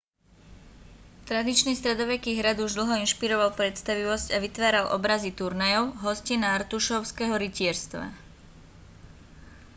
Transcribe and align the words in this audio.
tradičný 1.29 1.73
stredoveký 1.77 2.31
hrad 2.35 2.57
už 2.65 2.71
dlho 2.77 2.95
inšpiroval 3.05 3.49
predstavivosť 3.59 4.27
a 4.35 4.41
vytváral 4.45 4.85
obrazy 4.97 5.29
turnajov 5.39 5.85
hostín 6.05 6.41
a 6.43 6.49
artušovského 6.59 7.35
rytierstva 7.43 8.03